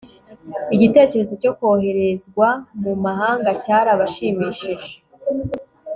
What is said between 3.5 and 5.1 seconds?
cyarabashimishije